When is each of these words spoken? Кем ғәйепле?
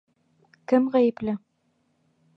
Кем 0.73 0.89
ғәйепле? 0.95 1.37